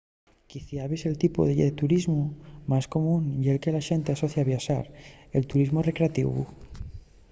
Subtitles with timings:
[0.51, 2.21] quiciabes el tipu de turismu
[2.71, 4.85] más común ye'l que la xente asocia a viaxar
[5.35, 6.41] el turismu recreativu